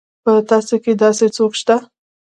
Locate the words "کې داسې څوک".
0.83-1.51